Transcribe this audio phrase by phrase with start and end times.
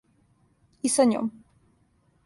[0.89, 1.31] И са њом.